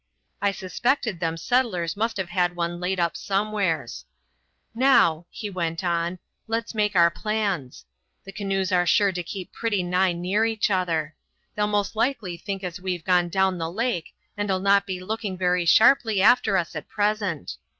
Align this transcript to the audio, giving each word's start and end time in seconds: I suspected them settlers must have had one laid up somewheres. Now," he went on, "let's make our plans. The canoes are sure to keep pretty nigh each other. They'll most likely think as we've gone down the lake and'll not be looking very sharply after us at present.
I 0.41 0.49
suspected 0.51 1.19
them 1.19 1.37
settlers 1.37 1.95
must 1.95 2.17
have 2.17 2.29
had 2.29 2.55
one 2.55 2.79
laid 2.79 2.99
up 2.99 3.15
somewheres. 3.15 4.05
Now," 4.73 5.27
he 5.29 5.47
went 5.47 5.83
on, 5.83 6.17
"let's 6.47 6.73
make 6.73 6.95
our 6.95 7.11
plans. 7.11 7.85
The 8.23 8.31
canoes 8.31 8.71
are 8.71 8.87
sure 8.87 9.11
to 9.11 9.21
keep 9.21 9.53
pretty 9.53 9.83
nigh 9.83 10.15
each 10.47 10.71
other. 10.71 11.15
They'll 11.53 11.67
most 11.67 11.95
likely 11.95 12.35
think 12.35 12.63
as 12.63 12.81
we've 12.81 13.05
gone 13.05 13.29
down 13.29 13.59
the 13.59 13.69
lake 13.71 14.15
and'll 14.35 14.59
not 14.59 14.87
be 14.87 14.99
looking 14.99 15.37
very 15.37 15.65
sharply 15.65 16.19
after 16.19 16.57
us 16.57 16.75
at 16.75 16.87
present. 16.89 17.57